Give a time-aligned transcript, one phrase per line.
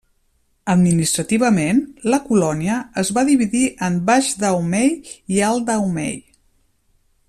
[0.73, 1.81] Administrativament
[2.13, 6.21] la colònia es va dividir en Baix Dahomey i Alt Dahomey.